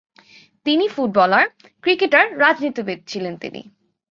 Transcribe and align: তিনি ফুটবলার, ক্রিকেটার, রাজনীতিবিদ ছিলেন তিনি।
তিনি 0.65 0.85
ফুটবলার, 0.87 1.45
ক্রিকেটার, 1.81 2.25
রাজনীতিবিদ 2.39 2.99
ছিলেন 3.07 3.33
তিনি। 3.37 3.61